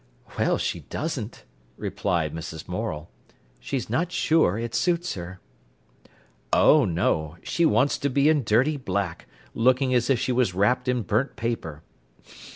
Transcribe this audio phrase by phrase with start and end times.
[0.39, 1.45] "Well, she doesn't,"
[1.77, 2.67] replied Mrs.
[2.67, 3.11] Morel.
[3.59, 5.39] "She's not sure it suits her."
[6.51, 7.37] "Oh no!
[7.43, 11.35] she wants to be in dirty black, looking as if she was wrapped in burnt
[11.35, 11.83] paper.